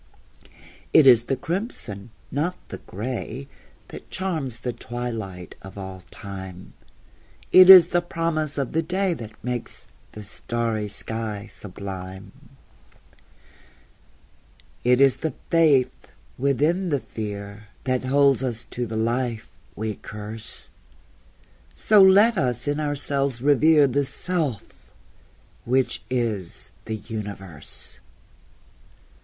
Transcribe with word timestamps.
It 0.93 1.05
is 1.05 1.25
the 1.25 1.35
crimson, 1.35 2.09
not 2.31 2.57
the 2.69 2.79
gray, 2.79 3.47
That 3.89 4.09
charms 4.09 4.61
the 4.61 4.73
twilight 4.73 5.53
of 5.61 5.77
all 5.77 6.01
time; 6.09 6.73
It 7.51 7.69
is 7.69 7.89
the 7.89 8.01
promise 8.01 8.57
of 8.57 8.71
the 8.71 8.81
day 8.81 9.13
That 9.13 9.29
makes 9.43 9.87
the 10.13 10.23
starry 10.23 10.87
sky 10.87 11.47
sublime; 11.51 12.31
It 14.83 14.99
is 14.99 15.17
the 15.17 15.35
faith 15.51 16.07
within 16.35 16.89
the 16.89 16.99
fear 16.99 17.67
That 17.83 18.05
holds 18.05 18.41
us 18.41 18.63
to 18.71 18.87
the 18.87 18.97
life 18.97 19.49
we 19.75 19.97
curse; 19.97 20.71
So 21.75 22.01
let 22.01 22.39
us 22.39 22.67
in 22.67 22.79
ourselves 22.79 23.39
revere 23.39 23.85
The 23.85 24.05
Self 24.05 24.91
which 25.63 26.01
is 26.09 26.71
the 26.85 26.95
Universe! 26.95 27.99